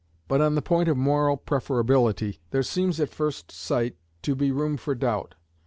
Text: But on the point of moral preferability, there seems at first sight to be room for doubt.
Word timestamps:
But 0.27 0.41
on 0.41 0.55
the 0.55 0.63
point 0.63 0.89
of 0.89 0.97
moral 0.97 1.37
preferability, 1.37 2.39
there 2.49 2.63
seems 2.63 2.99
at 2.99 3.11
first 3.11 3.51
sight 3.51 3.97
to 4.23 4.33
be 4.33 4.51
room 4.51 4.75
for 4.77 4.95
doubt. 4.95 5.35